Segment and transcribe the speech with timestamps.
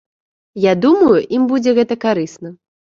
[0.63, 2.57] Я думаю, ім будзе гэта карысна.